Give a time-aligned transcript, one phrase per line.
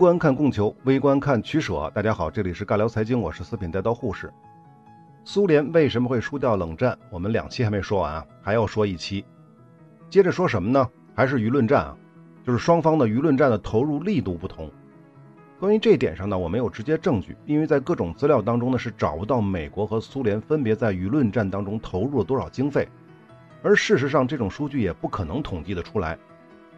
[0.00, 1.92] 观看供求，微观看取舍。
[1.94, 4.32] 大家好，这里是尬聊财经，我是四品带刀护士。
[5.24, 6.98] 苏联为什么会输掉冷战？
[7.10, 9.22] 我们两期还没说完啊，还要说一期。
[10.08, 10.88] 接着说什么呢？
[11.14, 11.94] 还是舆论战啊，
[12.42, 14.70] 就是双方的舆论战的投入力度不同。
[15.58, 22.88] 关于这一点上呢，我没有直接证据，因为在各种资料当中呢是找不到美国和苏联分别在舆论战当中投入了多少经费，
[23.62, 26.18] 而事实上这种数据也不可能统计得出来。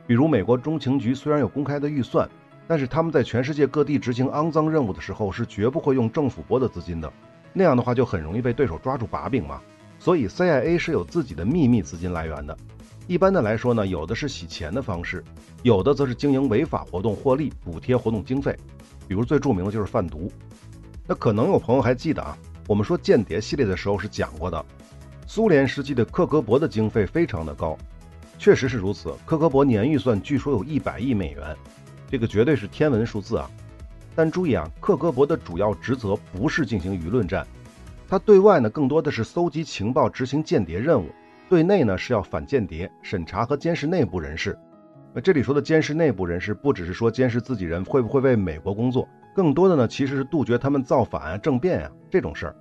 [0.09, 2.29] 比如美国中情局虽然有公开的预算，
[2.73, 7.13] 但是他们在全世界各地执行肮脏任务的时候是绝不会用政府拨的资金的，
[7.53, 9.61] 那样的话就很容易被对手抓住把柄嘛。
[9.99, 12.57] 所以 CIA 是有自己的秘密资金来源的。
[13.07, 15.23] 一般的来说呢，有的是洗钱的方式，
[15.63, 18.57] 有的则是经营违法活动获利，补贴活动经费。
[19.07, 20.33] 比如最著名的就是贩毒。
[21.07, 22.35] 那可能有朋友还记得啊，
[22.66, 24.65] 我们说间谍系列的时候是讲过的，
[25.27, 27.77] 苏联时期的克格勃的经费非常的高，
[28.39, 29.15] 确实是如此。
[29.27, 31.55] 克格勃年预算据说有一百亿美元，
[32.13, 33.51] 这个绝对是天文数字啊。
[34.15, 37.46] 但注意啊，克格勃的主要职责不是进行舆论战，
[38.07, 41.09] 它对外呢更多的是搜集情报、执行间谍任务。
[41.49, 44.59] 对内呢是要反间谍、审查和监视内部人士。
[45.15, 52.57] 那这里说的监视内部人士，不只是说监视自己人会不会为美国工作，更多的呢其实是杜绝他们造反啊、政变啊这种事儿。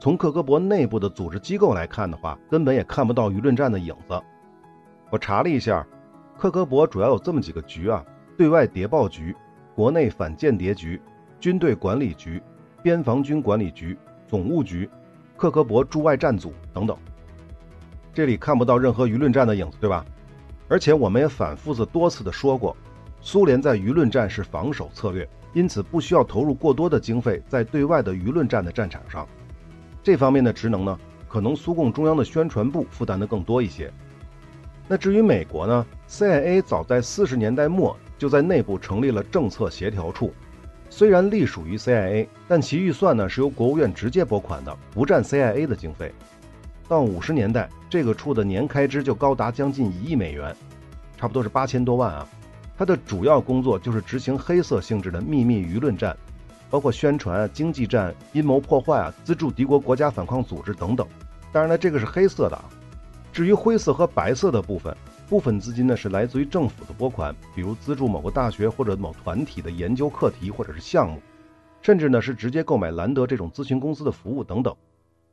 [0.00, 4.18] 从克格勃内部的组织机构来看的话，根本也看不到舆论战的影子。
[5.10, 5.86] 我查了一下，
[6.38, 8.02] 克格勃主要有这么几个局啊：
[8.36, 9.34] 对外谍报局、
[9.74, 11.00] 国内反间谍局、
[11.40, 12.42] 军队管理局、
[12.82, 13.96] 边防军管理局、
[14.28, 14.88] 总务局、
[15.36, 16.96] 克格勃驻外战组等等。
[18.12, 20.04] 这里看不到任何舆论战的影子，对吧？
[20.68, 22.76] 而且我们也反复的多次的说过，
[23.20, 29.26] 苏联在舆论战是防守策略，因此不需要投入过多的经费在对外的舆论战的战场上。
[30.02, 30.98] 这方面的职能呢，
[31.28, 33.92] 可能苏共中央的宣传部负担的更多一些。
[34.88, 40.32] 那至于美国呢，CIA 早在四十年代末就在内部成立了政策协调处，
[40.88, 46.12] 虽然隶属于 CIA，但其预算呢是由国务院直接拨款的，不占 CIA 的经费。
[46.88, 50.54] 到五十年代，这个处的年开支就高达将近一亿美元，
[51.16, 52.26] 差不多是八千多万啊。
[52.78, 56.16] 它的主要工作就是执行黑色性质的秘密舆论战，
[56.70, 61.06] 包括宣传、经济战、阴谋破坏啊、资助敌国国家反抗组织等等。
[61.52, 62.64] 当然了，这个是黑色的啊。
[63.32, 64.96] 至于灰色和白色的部分，
[65.28, 71.20] 部分资金呢是来自于政府的拨款，比如资助某个大学或者某团体的研究课题或者是项目，
[71.82, 74.74] 甚至呢是直接购买兰德这种咨询公司的服务等等。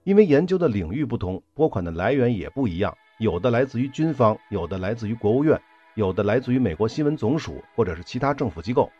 [0.03, 5.61] 因为研究的领域不同，拨款的来源也不一样，有的来自于军方，有的来自于国务院，
[5.93, 8.91] 有的来自于美国新闻总署或者是其他政府机构。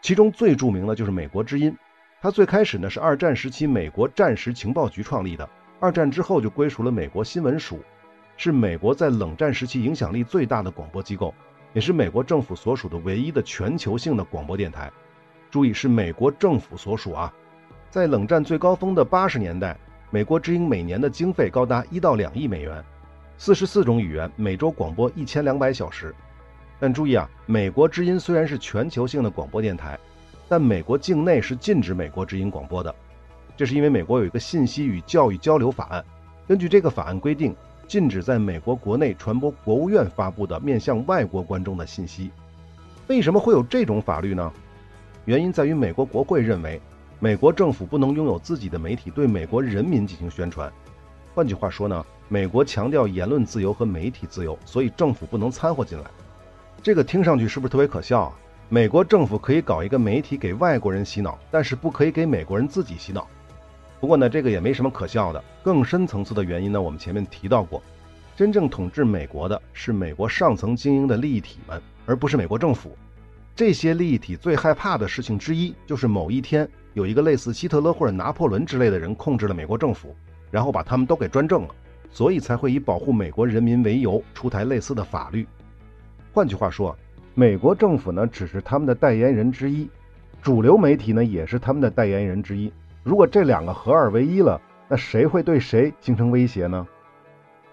[0.00, 1.76] 其中最著名的就是美国之音，
[2.22, 5.48] 它最开始呢是二战时期美国战时情报局创立的，
[5.78, 7.80] 二战之后就归属了美国新闻署，
[8.36, 11.34] 是美国在冷战时期影响力最大的广播机构，
[11.72, 14.92] 也是美国政府所属的唯一的全球性的广播电台。
[15.50, 17.32] 注意，是美国政府所属啊，
[17.90, 19.76] 在冷战最高峰的八十年代。
[20.10, 22.82] 美国之音每年的经费高达一到两亿美元，
[23.38, 26.14] 四十四种语言，每周广播一千两百小时。
[26.78, 29.98] 但注意啊，美国之音虽然是全球性的广播电台，
[30.48, 32.94] 但美国境内是禁止美国之音广播的。
[33.56, 36.04] 这是因为美国有一个信息与教育交流法案，
[36.46, 37.54] 根据这个法案规定，
[37.86, 42.30] 禁止在美国国内传播国务院发布的面向外国观众的信息。
[43.06, 44.52] 为什么会有这种法律呢？
[45.24, 46.80] 原因在于美国国会认为。
[47.18, 50.70] 美国政府不能拥有自己的媒体对美国人民进行宣传。
[51.34, 56.04] 换句话说呢，美国强调言论自由和媒体自由，所以政府不能掺和进来。
[56.82, 58.32] 这个听上去是不是特别可笑啊？
[58.68, 63.26] 美国政府可以搞一个媒体给外国人洗脑，但是不可以给美国人自己洗脑。
[63.98, 65.42] 不过呢，这个也没什么可笑的。
[65.62, 67.82] 更深层次的原因呢，我们前面提到过，
[68.36, 72.96] 真正统治美国的是美国上层精英的利益体们，而不是美国政府。
[73.54, 76.68] 这些利益体最害怕的事情之一，就是某一天。
[76.92, 80.14] 有一个类似希特勒或者拿破仑之类的人控制了美国政府，
[80.50, 81.68] 然后把他们都给专政了，
[82.10, 85.46] 所以才会以保护美国人民为由出台类似的法律。
[86.32, 86.96] 换句话说，
[87.34, 89.88] 美国政府呢只是他们的代言人之一，
[90.40, 92.72] 主流媒体呢也是他们的代言人之一。
[93.06, 96.84] 如果这两个合二为一了，那谁会对谁形成威胁呢？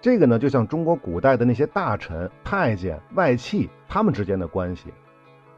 [0.00, 4.94] 这个呢就像中国古代的那些大臣、太监、外戚他们之间的关系。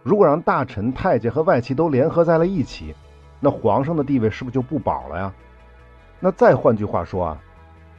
[0.03, 2.95] 如果让大臣、太监和外戚都联合在了一起。
[3.39, 5.31] 那皇上的地位是不是就不保了呀？
[6.21, 7.39] 那再换句话说啊，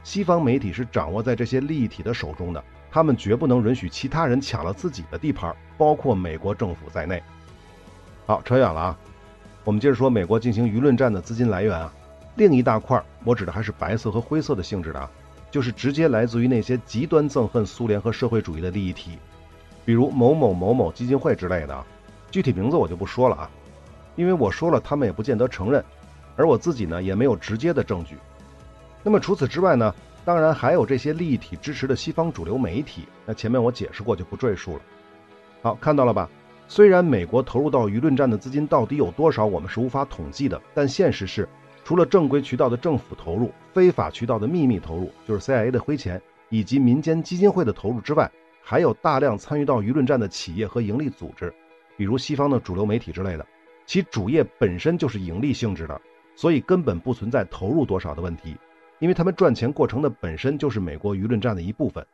[0.02, 7.22] 西方媒体是掌握在这些利益体的手中的，他们绝不能允许其他人抢了自己的地盘，包括美国政府在内。
[8.26, 8.98] 好，扯远了啊，
[9.68, 11.92] 我们接着说美国进行舆论战的资金来源啊。
[12.36, 15.10] 另一大块，我指的还是白色和灰色的性质的啊，
[15.50, 19.18] 就是直接来自于那些极端憎恨苏联和社会主义的利益体，
[19.84, 21.84] 比如某某某某基金会之类的，
[22.30, 23.50] 具体名字我就不说了啊。
[24.16, 25.84] 因为我说了，他们也不见得承认，
[26.34, 28.16] 而我自己呢也没有直接的证据。
[29.02, 29.94] 那么除此之外呢，
[30.24, 34.80] 当然还有这些利益体支持的西方主流媒体，那前面我解释过就不赘述了。
[35.60, 36.26] 好，看到了吧？
[36.70, 41.48] 虽然美国投入到舆论战的资金到底有多少，我们是无法统计的，但现实是，
[41.82, 46.20] 除了正规渠道的政府投入，非法渠道的秘密投入，就是 CIA 的灰钱，
[46.50, 48.30] 以及民间基金会的投入之外，
[48.62, 51.50] 还有大量参与到舆论战的企业和盈利组织，
[51.96, 53.46] 比如西方的主流媒体之类的。
[53.86, 55.98] 其主业本身就是盈利性质的，
[56.36, 58.54] 所以根本不存在投入多少的问题，
[58.98, 62.06] 因为他们赚钱过程的本身就是美国舆论战的一部分。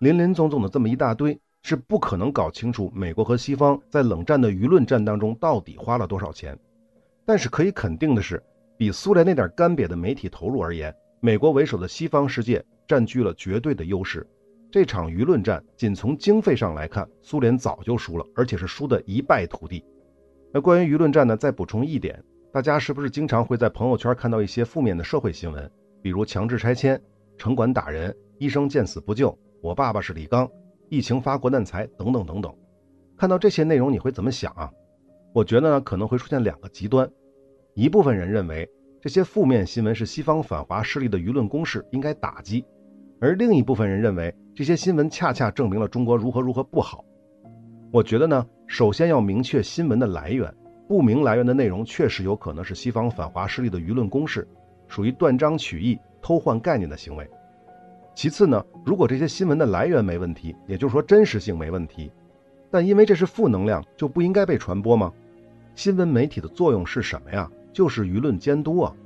[0.00, 6.56] 林林总总的这么一大堆，是不可能搞清楚美国和西方在冷战的舆论战当中到底花了多少钱。
[7.24, 8.40] 但是可以肯定的是，
[8.76, 14.24] 比苏联那点干瘪的媒体投入而言，美国为首的西方世界占据了绝对的优势。
[14.70, 19.84] 这场舆论战仅从经费上来看，苏联早就输了，而且是输得一败涂地。
[20.52, 21.36] 那关于舆论战呢？
[21.36, 22.22] 再补充一点，
[22.52, 25.68] 大家是不是经常会在朋友圈看到一些负面的社会新闻，
[26.00, 27.00] 比如强制拆迁、
[27.36, 30.48] 城管打人、医生见死不救、我爸爸是李刚、
[30.88, 32.54] 疫情发国难财等等等等？
[33.16, 34.70] 看到这些内容你会怎么想啊？
[35.32, 37.10] 我觉得呢可能会出现两个极端，
[37.74, 38.68] 一部分人认为
[39.00, 42.64] 这些负面新闻是西方反华势力的舆论攻势，应该打击；
[43.20, 47.04] 而另一部分人认为这些新闻恰恰证明了中国如何如何不好。
[47.92, 48.46] 我觉得呢。
[48.68, 50.52] 首先要明确新闻的来源，
[50.88, 54.44] 不明来源的内容确实有可能是西方反华势力的舆论攻势，
[54.88, 57.30] 属于断章取义、偷换概念的行为。
[58.16, 62.10] 其次呢，如果这些新闻的来源没问题，也就是说真实性没问题，
[62.70, 65.12] 但因为这是负能量，就不应该被传播吗？
[65.74, 67.48] 新闻媒体的作用是什么呀？
[67.74, 68.96] 就是舆论监督啊。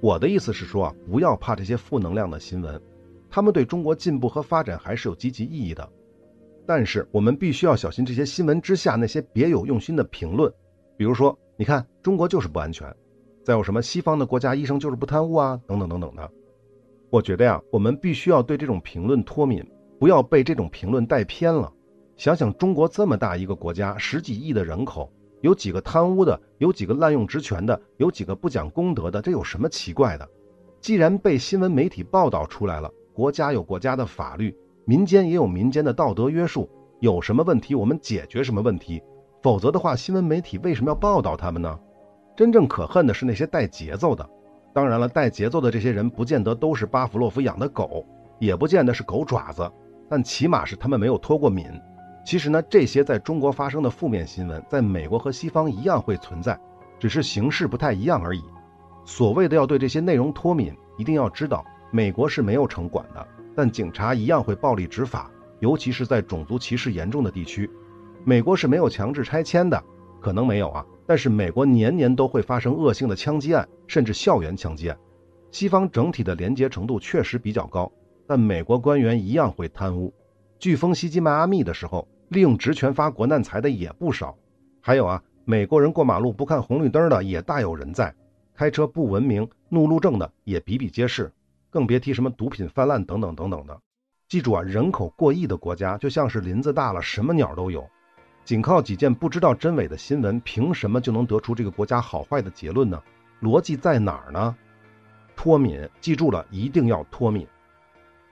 [0.00, 2.80] 我的意思是说啊，不要怕这些负能量的新闻，
[3.28, 5.86] 他们对中国进步和发展还是有积极意义的。
[6.64, 10.50] 但是我们必须要小心这些新闻之下那些别有用心的评论，
[10.96, 12.90] 比如说，你看中国就是不安全，
[13.44, 16.30] 再有什么西方的国家医生就是不贪污啊，等等等等的。
[17.10, 19.64] 我觉得呀，我们必须要对这种评论脱敏，
[19.98, 21.72] 不要被这种评论带偏了。
[22.16, 25.10] 想想中国这么大一个国家，十几亿的人口，
[25.40, 30.28] 有几个贪污的，有几个滥用职权的，有几个不讲公德的，这有什么奇怪的？
[30.80, 34.54] 既然被新闻媒体报道出来了，国家有国家的法律。
[34.84, 36.70] 民间也有民间的道德约束，
[37.00, 39.02] 有什么问题我们解决什么问题，
[39.42, 41.76] 否则的话，新闻媒体为什么要报道他们呢？
[42.36, 44.28] 真正可恨的是那些带节奏的。
[44.76, 48.04] 当然了，带节奏的这些人不见得都是巴甫洛夫养的狗，
[48.38, 49.72] 也不见得是狗爪子，
[50.06, 51.64] 但起码是他们没有脱过敏。
[52.26, 56.60] 其实呢，这些在中国发生的负面新闻，在美国和西方一样会存在，
[56.98, 58.42] 只是形式不太一样而已。
[59.06, 63.28] 所谓的要对这些内容脱敏，一定要知道，美国是没有城管的。
[63.56, 65.30] 但警察一样会暴力执法，
[65.60, 67.70] 尤其是在种族歧视严重的地区。
[68.24, 69.82] 美国是没有强制拆迁的，
[70.26, 70.84] 可能没有啊。
[71.06, 74.98] 但是美国年年都会发生恶性的枪击案，甚至校园枪击案。
[75.52, 77.92] 西方整体的廉洁程度确实比较高，
[78.26, 80.12] 但美国官员一样会贪污。
[80.58, 84.36] 飓风袭击迈阿密的时候，利用职权发国难财的也不少。
[84.80, 88.12] 还有啊，美国人过马路不看红绿灯的也大有人在，
[88.52, 91.32] 开车不文明、怒路症的也比比皆是。
[91.70, 93.78] 更别提什么毒品泛滥等等等等的。
[94.28, 97.88] 记住啊，人口过亿的国家就像是林子大了，什么鸟都有。
[98.46, 103.02] 仅靠几件不知道真伪的新闻，凭什么就能得出这个国家好坏的结论呢？
[103.42, 104.56] 逻辑在哪儿呢？
[105.34, 107.44] 脱敏，记住了，一定要脱敏。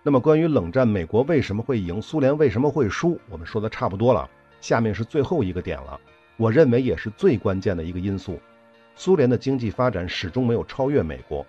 [0.05, 4.31] 那么关于冷战，美国为什么会赢，苏联为什么会输，我们说的差不多了。
[4.61, 6.01] 下面是最后一个点了，
[6.37, 8.39] 我认为也是最关键的一个因素：
[8.95, 11.45] 苏联的经济发展始终没有超越美国。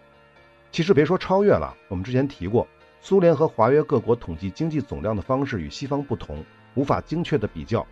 [0.72, 2.68] 其实别说超越了，我们之前提过，
[3.00, 6.44] 苏联和华约各国统计经济总量的方式与西方不同，
[6.74, 7.86] 无法精确的比较。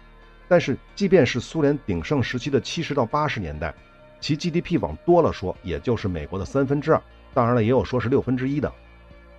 [0.47, 3.73] 但是，即便是苏联鼎盛时期的七十到八十年代，
[4.19, 7.01] 其 GDP 往多了说，也就是美国的三分之二。
[7.33, 8.71] 当然了，也有说是六分之一的。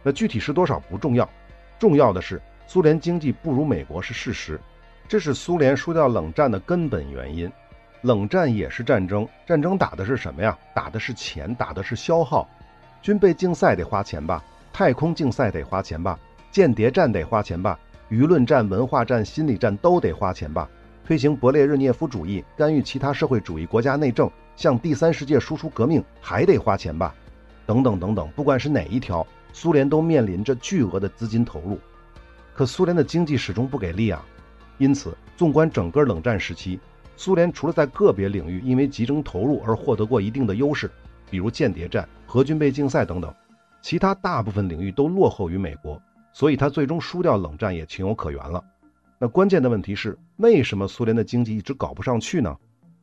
[0.03, 1.29] 那具体是多少不重要，
[1.79, 4.61] 重要的是苏联经济不如美国是事实，
[5.07, 7.51] 这是苏联输掉冷战的根本原因。
[8.03, 10.59] 冷战也是战争，战争打的是什么呀？
[10.75, 12.49] 打的是钱，打的是消耗。
[13.01, 14.43] 军备竞赛得花钱吧，
[14.73, 16.19] 太空竞赛得花钱吧，
[16.51, 17.79] 间谍战得花钱吧，
[18.11, 20.69] 舆论战、文化战、心理战都得花钱吧。
[21.07, 27.15] 推行勃列日涅夫主义，干预其他社会主义国家内政，向第三世界输出革命还得花钱吧，
[27.67, 28.27] 等等等等。
[28.35, 31.79] 不管是哪一条，苏联都面临着巨额的资金投入。
[32.55, 34.25] 可苏联的经济始终不给力啊，
[34.79, 36.81] 因此，纵观整个冷战时期，
[37.19, 40.91] 苏联除了在个别领域因为集中投入而获得过一定的优势。
[41.31, 43.31] 比如间谍战、核军备竞赛等等，
[43.83, 46.01] 其他大部分领域都落后于美国，
[46.33, 48.65] 所以他最终输掉冷战也情有可原了。
[49.25, 52.55] 那关键的问题是，为什么苏联的经济一直搞不上去呢？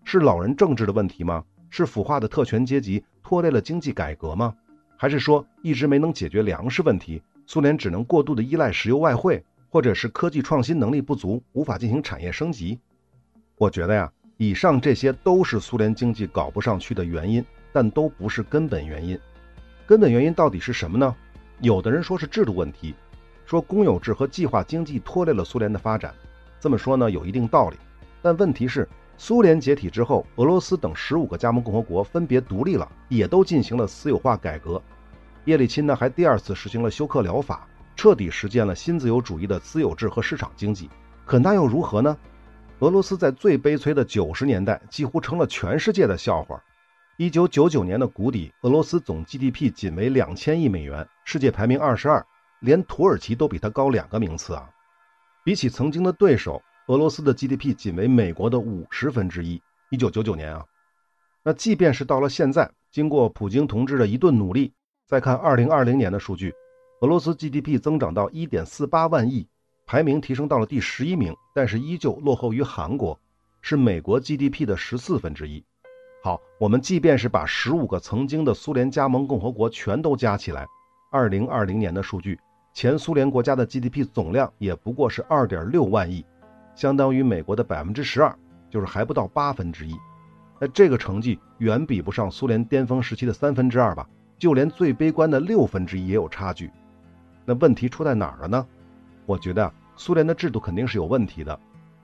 [0.03, 1.43] 是老人政治的问题吗？
[1.71, 4.53] 是腐化的特权阶级拖累了经济改革吗？
[4.95, 12.79] 还是说一直没能解决粮食问题，苏联只能过度的依赖石油外汇，或者是科技创新能力不足，无法进行产业升级？
[13.57, 19.19] 我觉得呀，以上这些都是苏联经济搞不上去的原因，但都不是根本原因。
[19.87, 21.15] 根本原因到底是什么呢？
[21.61, 22.93] 有的人说是制度问题，
[23.51, 26.15] 说公有制和计划经济拖累了苏联的发展。
[26.57, 27.75] 这么说呢，有一定道理。
[28.21, 28.87] 但问题是。
[29.17, 34.81] 苏联解体之后，俄罗斯等十五个加盟共和国分别独立了，也都进行了私有化改革。
[35.45, 40.89] 叶利钦呢，还第二次实行了休克疗法，彻底实践了新自由主义的私有制和市场经济。
[41.25, 42.17] 可那又如何呢？
[42.79, 46.63] 俄罗斯在最悲催的九十年代，几乎成了全世界的笑话。
[47.17, 52.25] 一九九九年的谷底，俄罗斯总 GDP 仅为两千亿美元，世界排名二十二，
[52.61, 54.69] 连土耳其都比它高两个名次啊！
[55.43, 56.61] 比起曾经的对手。
[56.87, 59.61] 俄罗斯的 GDP 仅为美国的五十分之一。
[59.91, 60.65] 一九九九年啊，
[61.43, 64.73] 那即便是到了现在，经过普京同志的一顿努力，
[65.05, 66.53] 再看二零二零年的数据，
[67.01, 69.47] 俄罗斯 GDP 增长到一点四八万亿，
[69.85, 73.17] 排名提升到了第十一名，但是依旧落后于韩国，
[73.61, 75.63] 是美国 GDP 的十四分之一。
[76.23, 80.67] 好，我们即便是把十五个曾经的苏联加盟共和国全都加起来，
[81.11, 82.39] 二零二零年的数据，
[82.73, 86.25] 前苏联国家的 GDP 总量也不过是二点六万亿。
[86.73, 88.33] 相当于美国的百分之十二，
[88.69, 89.93] 就是还不到八分之一。
[90.57, 94.07] 那这个成绩远比不上苏联巅峰时期的三分之二吧？
[94.37, 96.71] 就连最悲观的六分之一也有差距。
[97.45, 98.65] 那问题出在哪儿了呢？
[99.25, 101.59] 我觉得啊苏联的制度肯定是有问题的。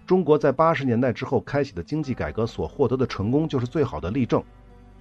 [0.06, 4.44] 中国在八十年代之后开启的经济改革所获得的成功就是最好的例证。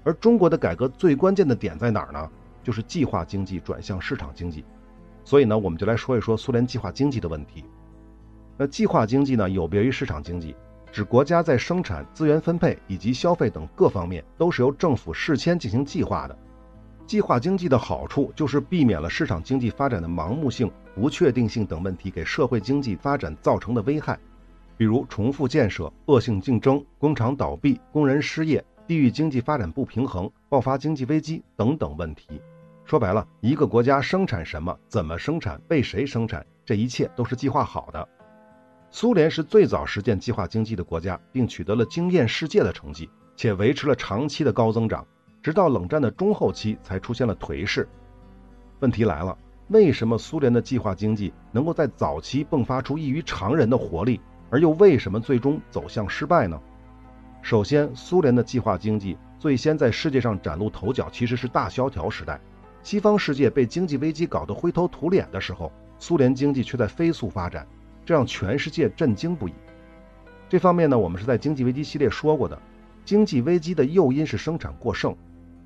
[0.05, 2.31] 而中国的改革最关键的点在哪儿呢？
[2.63, 4.65] 就是计划经济转向市场经济。
[5.27, 7.65] 所以呢，我们就来说一说苏联计划经济的问题。
[8.57, 10.55] 那计划经济呢，有别于市场经济，
[10.93, 16.39] 指国家在生产、资源分配以及消费等各方面都是由政府事先进行计划的。
[17.09, 24.17] 计划经济的好处就是避免了市场经济发展的盲目性、不确定性等问题给社会经济发展造成的危害，
[24.77, 32.41] 比如重复建设、恶性竞争、工厂倒闭、工人失业、地域经济发展不平衡、爆发经济危机等等问题。
[32.87, 38.09] 说白了，一个国家生产什么、怎么生产、被谁生产，这一切都是计划好的。
[38.93, 45.05] 苏联是最早实践计划经济的国家，并取得了惊艳世界的成绩，且维持了长期的高增长，
[45.43, 47.89] 直到冷战的中后期才出现了颓势。
[48.79, 56.57] 问题来了，为什么苏联的计划经济能够在早期迸发出异于常人的活力，而又为什么最终走向失败呢？
[57.43, 62.41] 首先，苏联的计划经济最先在世界上崭露头角，其实是大萧条时代。
[62.87, 67.67] 西方世界被经济危机搞得灰头土脸的时候，苏联经济却在飞速发展。
[68.05, 69.53] 这让全世界震惊不已。
[70.49, 72.57] 这方面呢，我们是在经济危机系列说过的。
[73.05, 75.17] 经济危机的诱因是生产过剩，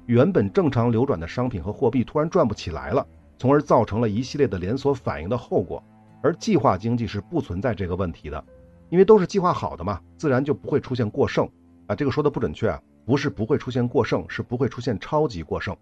[0.06, 5.84] 原本正常流转的商品和货币突然转不起来了，从而造成了一系列的连锁反应的后果。
[6.22, 8.42] 而计划经济是不存在这个问题的，
[8.88, 11.46] 因为都是计划好的嘛，自然就不会出现过剩
[11.86, 11.94] 啊。
[11.94, 15.76] 这个说的不准确啊，不是不会出现过剩，是不会出现超级过剩。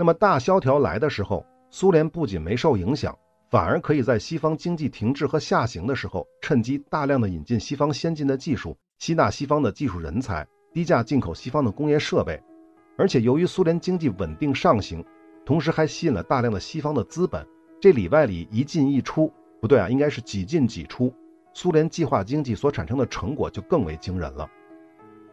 [0.00, 3.14] 那么大萧条来的时候，苏联不仅没受影响。
[3.50, 12.42] 反而可以在西方经济停滞和下行的时候，趁机大量的引进西方先进的技术，吸纳西方的技术人才，低价进口西方的工业设备。
[12.96, 15.04] 而且由于苏联经济稳定上行，
[15.44, 17.46] 同时还吸引了大量的西方的资本，
[17.78, 19.30] 这里外里一进一出，
[19.60, 21.12] 不对啊，应该是几进几出。
[21.52, 24.48] 苏联计划经济所产生的成果就更为惊人了。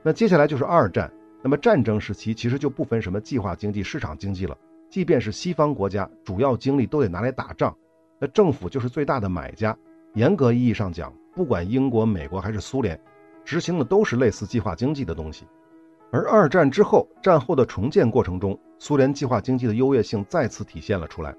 [0.04, 1.10] 那接下来就是二战，
[1.41, 4.58] 那么战争时期其实就不分什么计划经济、市场经济了，
[4.89, 7.75] 即便是西方国家，主要精力都得拿来打仗。
[8.20, 9.77] 那政府就是最大的买家，
[10.15, 13.00] 严格意义上讲，不管英国、美国还是苏联，
[13.46, 15.46] 执行的都是类似计划经济的东西。
[16.12, 21.36] 而二战之后，战后的重建过程中，苏联计划经济的优越性再次体现了出来。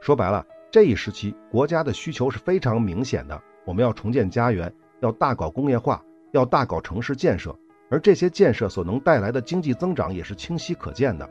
[0.00, 7.54] 说白了，这一时期国家的需求是非常明显的，我们要重建家园，要大搞工业化，要大搞城市建设，
[7.94, 11.30] 而这些建设所能带来的经济增长也是清晰可见的。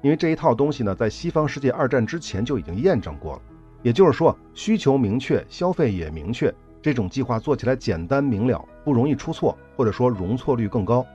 [0.00, 3.42] 因为这一套东西呢，在西方世界二战之前就已经验证过了。
[3.82, 11.06] 也就是说，需求明确，消费也明确，这种计划做起来简单明了，不容易出错，或者说容错率更高。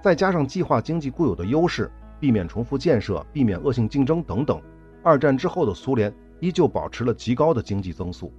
[0.00, 4.62] 再加上计划经济固有的优势，避免重复建设，避免恶性竞争等等，
[5.02, 8.32] 二战之后的苏联依旧保持了极高的经济增速。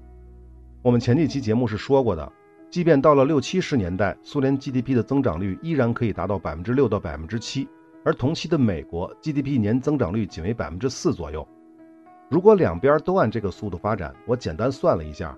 [0.81, 2.31] 我们前几期节目是说过的，
[2.71, 7.67] 即便到了六七十年代，苏联 GDP 的增长率依然可以达到百分之六到百分之七，
[8.05, 11.45] 而同期的美国 GDP 年增长率仅为百分之四左右。
[12.29, 15.37] 如果两边都按这个速度发展，我简单算了一下，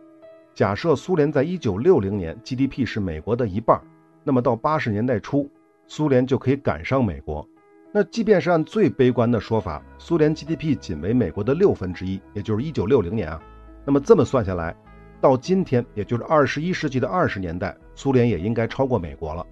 [0.53, 3.81] 假设苏联在一九六零年 GDP 是美国的一半，
[4.23, 5.49] 那么到八十年代初，
[5.87, 7.43] 苏联就可以赶上美国。
[7.91, 13.41] 那即便是按最悲观的说法，苏联 GDP 仅为美国的六分之一，也就是一九六零年啊。
[13.85, 14.75] 那么这么算下来，
[15.23, 19.47] 到今天，也就是二十一世纪的二十年代，苏联也应该超过美国了。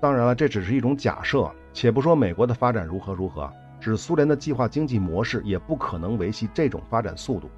[0.00, 3.48] 当然了，这只是一种假设，且不说美国的发展如何如何，
[3.78, 7.48] 指苏联的计划经济模式也不可能维系这种发展速度。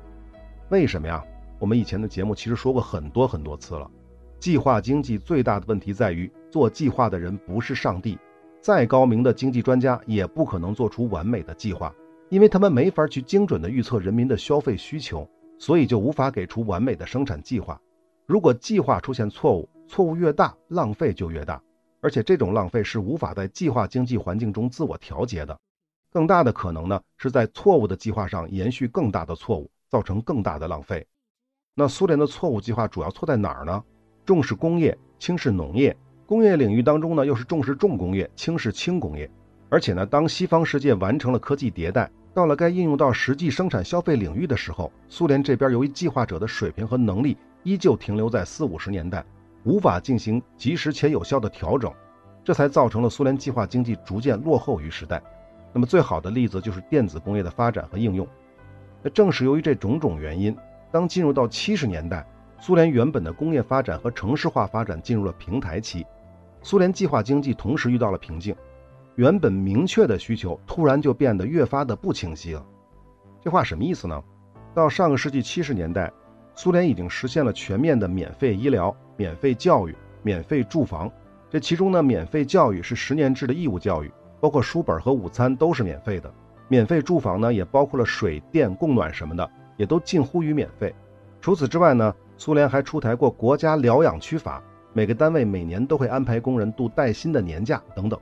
[0.69, 1.25] 为什么呀？
[1.59, 3.91] 我们以前的节目其实说过很多很多次了，
[4.39, 8.19] 计划经济最大的问题在于做计划的人不是上帝。
[8.61, 11.91] 再高明的经济专家也不可能做出完美的计划，
[12.29, 15.27] 因为他们没法去精准的预测人民的消费需求，
[15.59, 17.81] 所以就无法给出完美的生产计划。
[18.27, 21.61] 如果计划出现错误，错误越大，浪费就越大，
[22.01, 25.59] 而且这种浪费是无法在计划经济环境中自我调节的。
[26.11, 31.07] 更大的可能呢，是在错误的计划上延续更大的错误，造成更大的浪费。
[31.75, 33.83] 那苏联的错误计划主要错在哪儿呢？
[34.25, 35.97] 重视工业，轻视农业。
[36.27, 39.31] 工业领域当中呢，又是重视重工业，轻视轻工业。
[39.71, 49.25] 而且呢，当西方世界完成了科技迭代，到了该应用到实际生产消费领域的时候，苏联这边由于计划者的水平和能力依旧停留在四五十年代，
[49.65, 51.93] 无法进行及时且有效的调整，
[52.45, 55.21] 这才造成了苏联计划经济逐渐落后于时代。
[55.73, 58.25] 那么最好的例子就是电子工业的发展和应用。
[59.03, 60.57] 那正是由于这种种原因，
[60.93, 62.25] 当进入到七十年代，
[62.61, 66.07] 苏联原本的工业发展和城市化发展进入了平台期。
[66.63, 68.55] 苏联计划经济同时遇到了瓶颈，
[69.19, 72.65] 原本明确的需求突然就变得越发的不清晰了。
[73.43, 74.23] 这话什么意思呢？
[74.73, 76.09] 到上个世纪七十年代，
[76.55, 81.11] 苏联已经实现了全面的免费医疗、免费教育、免费住房。
[81.51, 86.33] 这其中呢，免费教育是十年制的义务教育，包括书本和午餐都是免费的。
[86.69, 90.95] 免费住房呢，也包括了水电供暖什么的，也都近乎于免费。
[91.41, 94.63] 除此之外呢，苏联还出台过国家疗养区法。
[94.93, 98.17] 每个单位每年都会安排工人度带薪的年假等等。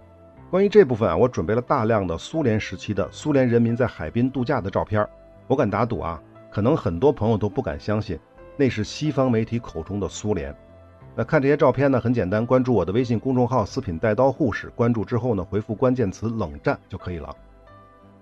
[0.48, 5.06] 关于这部分啊，我准备了大量的苏联时期的苏联人民在海滨度假的照片。
[5.48, 8.16] 我敢打赌啊，可能很多朋友都不敢相信，
[8.56, 10.54] 那是西方媒体口中的苏联。
[11.16, 17.34] 那看这些照片呢，很简单，关注我的微信公众号“四品带刀护士”，关注之后呢，回复关键词“冷战”就可以了。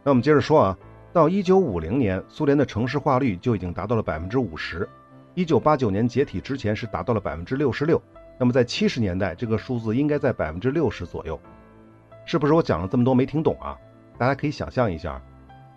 [0.02, 0.78] 那我们接着说啊，
[1.12, 4.88] 到一九五零年，苏联的城市化率就已经达到了百分之五十。
[5.34, 8.00] 一九八九年解体之前是达到了百分之六十六。
[8.38, 11.38] 那么在七十年代，这个数字应该在百分之六十左右，
[12.26, 12.52] 是不是？
[12.52, 13.76] 我讲了这么多没听懂啊？
[14.16, 15.20] 大家可以想象一下，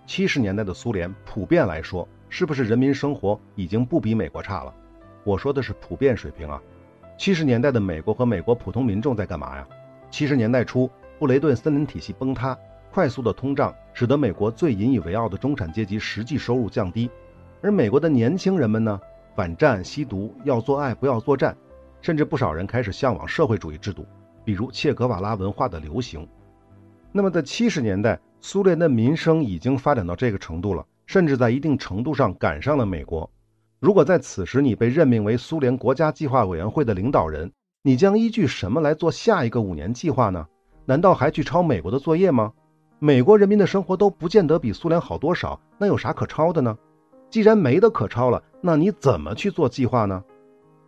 [0.06, 4.74] 七十年代的苏联普遍来说，是不是人民生活已经不比美国差了？
[5.24, 6.62] 我说的是普遍水平啊。
[7.18, 9.68] 七十年代的美国和美国普通民众在干嘛呀？
[10.10, 12.58] 七十年代初，布雷顿森林体系崩塌，
[12.92, 17.10] 快速的通胀使得美国最引以为傲的中产阶级实际收入降低，
[17.62, 19.00] 而美国的年轻人们呢，
[19.36, 21.56] 反战、吸毒，要做爱不要作战。
[22.00, 24.06] 甚至不少人开始向往社会主义制度，
[24.46, 26.26] 比如切格瓦拉文化的流行。
[27.18, 33.28] 那么在七十年代，苏联的民生已经发展到这个程度了，甚至在一定程度上赶上了美国。
[33.80, 37.52] 如果在此时你被任命为苏联国家计划委员会的领导人，
[37.82, 40.46] 你将依据什么来做下一个五年计划呢？
[40.86, 42.54] 难道还去抄美国的作业吗？
[43.00, 46.78] 美国人民的生活都不见得比苏联好多少，那有啥可抄的呢？
[47.32, 50.24] 既然没得可抄了，那你怎么去做计划呢？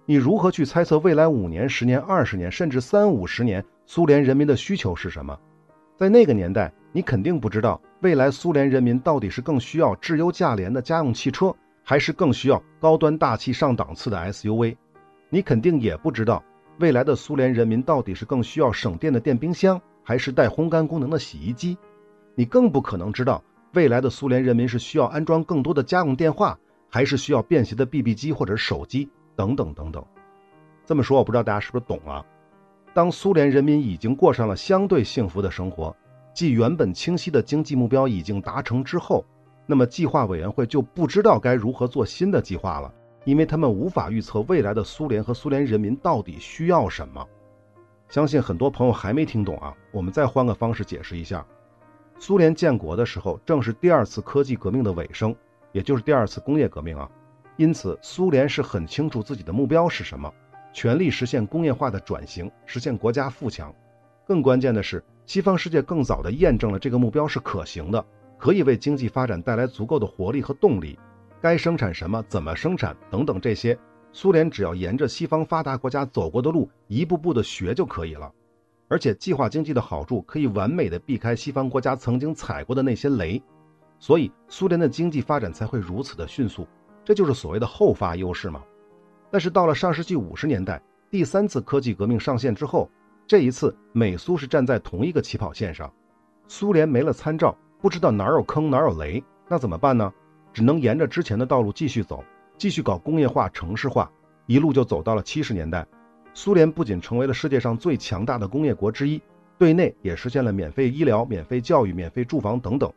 [0.06, 5.36] 你如何去猜测未来五年、十年、二十年，甚至三五十年苏联人民的需求是什么？
[6.00, 14.78] 在那个年代，你肯定不知道未来苏联人民到底是更需要质优价廉的家用汽车，还是更需要高端大气上档次的 SUV。
[15.28, 16.42] 你肯定也不知道
[16.78, 21.78] 未来的苏联人民到底是更需要省电的电冰箱，还是带烘干功能的洗衣机。
[22.34, 26.58] 你更不可能知道未来的苏联人民是需要安装更多的家用电话，
[26.90, 29.10] 还是需要便携的 BB 机或者手机。
[29.36, 30.02] 等等等等，
[30.86, 32.26] 这么说我不知道大家是不是懂了。
[33.00, 35.96] 当苏联人民已经过上了相对幸福的生活，
[36.34, 39.24] 即原本清晰的经济目标已经达成之后，
[39.66, 47.26] 那么计划委员会就不知道该如何做新的计划了，因为他们无法预测未来的苏联和苏联人民到底需要什么。
[48.10, 51.46] 相信很多朋友还没听懂啊，我们再换个方式解释一下：
[52.20, 55.34] 苏联建国的时候，正是第二次科技革命的尾声，
[55.72, 57.10] 也就是第二次工业革命啊。
[57.56, 60.30] 因此，苏联是很清楚自己的目标是什么，
[60.72, 63.74] 全力实现工业化的转型，实现国家富强。
[64.26, 68.06] 更关键的是，西方世界更早地验证了这个目标是可行的，
[68.38, 70.98] 可以为经济发展带来足够的活力和动力。
[71.42, 73.78] 该生产什么，怎么生产等等这些，
[74.12, 78.32] 苏联只要沿着西方发达国家走过的路，一步步的学就可以了。
[78.88, 83.42] 而且，计划经济的好处可以完美的避开西方国家曾经踩过的那些雷，
[84.00, 86.68] 所以苏联的经济发展才会如此的迅速。
[87.04, 88.64] 这就是所谓的后发优势嘛。
[89.32, 92.90] 但是到了上世纪五十年代，第三次科技革命上线之后，
[93.28, 95.92] 这一次美苏是站在同一个起跑线上，
[96.48, 100.12] 苏联没了参照，不知道哪有坑哪有雷，那怎么办呢？
[100.52, 102.24] 只能沿着之前的道路继续走，
[102.58, 104.12] 继续搞工业化、城市化，
[104.48, 105.86] 一路就走到了七十年代。
[106.34, 109.22] 苏联不仅成为了世界上最强大的工业国之一，
[109.58, 112.92] 对内也实现了免费医疗、免费教育、免费住房等等。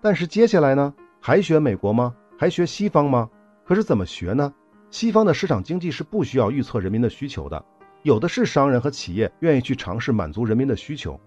[0.00, 0.92] 但是接下来呢？
[1.20, 2.14] 还学美国吗？
[2.36, 3.28] 还学西方吗？
[3.64, 4.52] 可是怎么学呢？
[4.90, 7.64] 西方的市场经济是不需要预测人民的需求的，
[8.02, 11.20] 有的是商人和企业愿意去尝试满足人民的需求。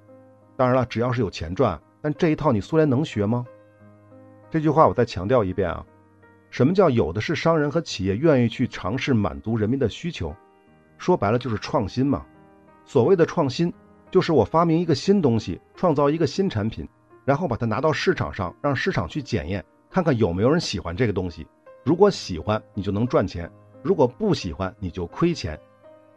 [0.56, 1.80] 当然了，只要是有钱赚。
[2.02, 3.45] 但这一套你苏联能学吗？
[4.50, 5.86] 这句话我再强调一遍啊，
[6.50, 10.34] 什么叫有的是商人和企业愿意去尝试满足人民的需求？
[10.98, 12.26] 说白了就是创新嘛。
[12.86, 13.72] 所谓的创新，
[14.10, 16.88] 就是我发明一个新东西，创造一个新产品，
[17.26, 21.45] 然后把它拿到市场上，让市场去检验，看看有没有人喜欢这个东西。
[21.89, 23.49] 如果喜欢，你就能赚钱；
[23.82, 25.60] 如果不喜欢，你就亏钱。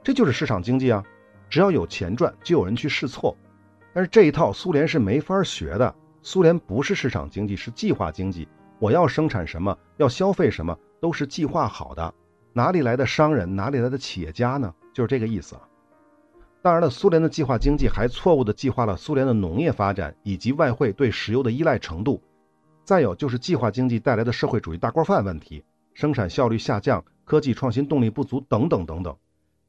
[0.02, 1.02] 这就是市场经济啊！
[1.48, 3.34] 只要有钱赚，就有人去试错。
[3.94, 5.94] 但是这一套苏联是没法学的。
[6.20, 8.46] 苏联不是市场经济，是计划经济。
[8.78, 12.12] 我要生产什么，要消费什么，都是计划好的。
[12.52, 14.74] 哪里来的商人，哪里来的企业家呢？
[14.92, 15.56] 就是这个意思。
[16.60, 22.22] 当然了，苏联的计划经济还错误地计划了苏联的农业发展以及外汇对石油的依赖程度。
[22.84, 25.62] 再有就是计划经济带来的社会主义大锅饭问题，
[25.94, 29.16] 生产效率下降，科技创新动力不足等等等等，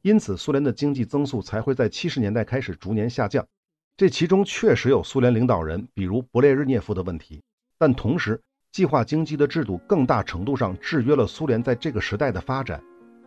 [0.02, 3.46] 因此苏联的经济增速才会在七十年代开始逐年下降。
[3.96, 7.40] 这其中确实有苏联领导人，比如勃列日涅夫的问题，
[7.78, 8.40] 但同时
[8.72, 12.82] 计划经济的制度更大程度上制约了苏联在这个时代的发展。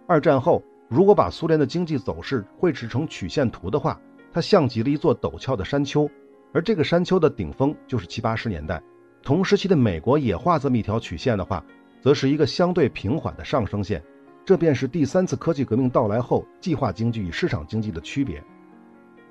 [0.06, 3.98] 二战后，如果把苏联的经济走势绘制成曲线图的话，
[4.34, 6.10] 它像极了一座陡峭的山丘，
[6.54, 8.84] 而这个山丘的顶峰就是七八十年代。
[9.28, 11.62] 同时期的美国也画这么一条曲线的话，
[12.00, 14.02] 则是一个相对平缓的上升线。
[14.46, 18.42] 这便是第三次科技革命到来后计划经济与市场经济的区别。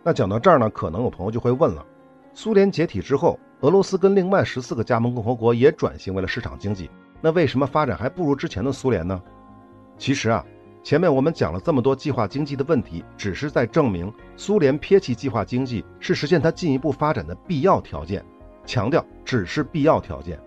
[0.02, 1.82] 那讲到这儿呢，可能有朋友就会问了：
[2.34, 6.90] 苏联解体之后，俄罗斯跟另外十四个加盟共和国也转型为了市场经济，
[7.22, 9.18] 那为什么发展还不如之前的苏联呢？
[9.96, 10.44] 其实啊，
[10.82, 18.22] 前面我们讲了这么多计划经济的问题，只是在证明苏联撇弃计划经济是实现它进一步发展的必要条件。
[18.66, 20.38] 强调只是必要条件，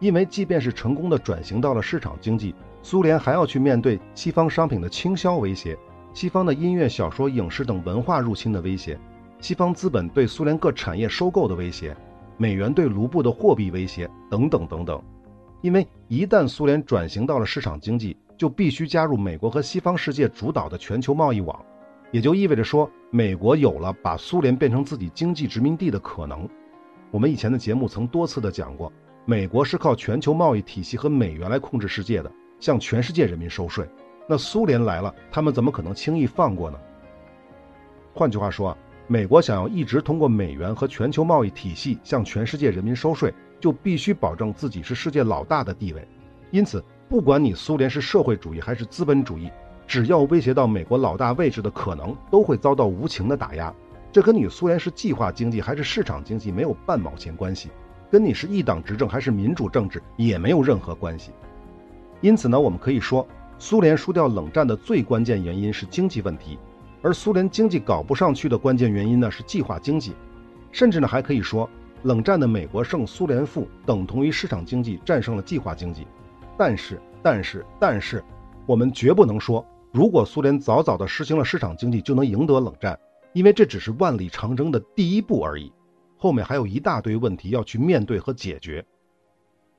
[0.00, 5.78] 因为即便是成功的转型到了市场经济，苏联还要去面对西方商品的倾销威胁、
[6.12, 8.98] 西方的音乐、小说、影视等文化入侵的威胁、
[9.40, 11.96] 西方资本对苏联各产业收购的威胁、
[12.36, 15.00] 美元对卢布的货币威胁等等等等。
[15.60, 21.62] 因为一旦苏联转型到了市场经济，就必须加入美国和西方世界主导的全球贸易网，
[22.10, 26.48] 也就意味着说，美国有了把苏联变成自己经济殖民地的可能。
[27.10, 28.92] 我们以前的节目曾多次的讲过，
[29.24, 33.84] 美国是靠全球贸易体系和美元来控制世界的，向全世界人民收税。
[34.28, 36.78] 那苏联来了，他们怎么可能轻易放过呢？
[38.14, 38.76] 换句话说啊，
[39.08, 46.06] 美国想要一直通过美元和全球贸易体系向全世界人民收税，就必须保证自己是世界老大的地位。
[46.52, 49.50] 因此，不管你苏联是社会主义还是资本主义，
[49.84, 53.74] 只要威胁到美国老大位置的可能，都会遭到无情的打压。
[54.12, 57.70] 这跟你苏联是计划经济还是市场经济没有半毛钱关系，
[58.10, 61.30] 跟你是一党执政还是民主政治也没有任何关系。
[62.20, 63.24] 因此呢，我们可以说，
[63.58, 66.58] 苏联输掉冷战的最关键原因是经济问题，
[67.02, 70.12] 而苏联经济搞不上去的关键原因呢是计划经济，
[70.72, 71.70] 甚至呢还可以说，
[72.02, 76.04] 冷战的美国胜苏联负等同于市场经济战胜了计划经济。
[76.58, 78.24] 但是，但是，但是，
[78.66, 82.98] 我们绝不能说，如果苏联早早的实行了市场经济就能赢得冷战。
[83.32, 85.72] 因为这只是万里长征的第一步而已，
[86.16, 88.84] 后面还有一大堆问题要去面对和解决。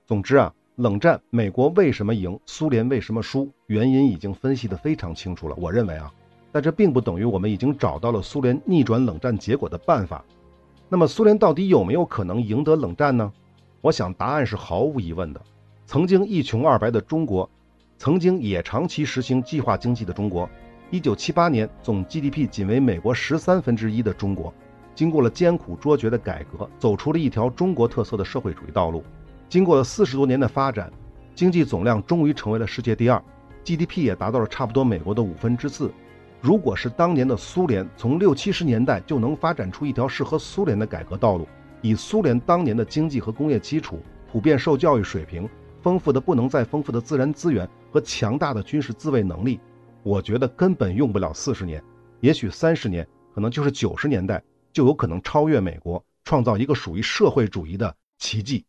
[0.08, 5.56] 总之啊，冷战美国为什么赢，苏联为什么输，原因已经分析的非常清楚了。
[5.58, 6.12] 我认为啊，
[6.52, 10.24] 但这并不等于我们已经找到了苏联逆转冷战结果的办法。
[10.90, 13.32] 那么，苏联到底有没有可能赢得冷战呢？
[13.82, 15.42] 我想答案是毫无疑问的。
[15.86, 17.50] 曾经一穷二白的中国，
[17.98, 20.50] 曾经也长期实行计划经济的中国。
[20.92, 24.54] 一九七八年，总 GDP 仅为美国十三分之一的中国，
[24.94, 29.02] 经过了艰苦卓绝的改革，走出了一条中国特色的社会主义道路。
[29.48, 30.92] 经过了四十多年的发展，
[31.34, 33.24] 经济总量终于成为了世界第二
[33.64, 35.90] ，GDP 也达到了差不多美国的五分之四。
[36.42, 41.48] 如果是当年的苏联，从六七十年代就能发展出一条适合苏联的改革道路，
[41.82, 45.48] 以苏联当年的经济和工业基础、普遍受教育水平、
[45.82, 49.58] 丰富的不能再丰富的自然资源和强大的军事自卫能力。
[50.04, 51.84] 我觉得根本用不了四十年，
[52.22, 58.66] 也许三十年，可能就是九十年代，就有可能超越美国，创造一个属于社会主义的奇迹。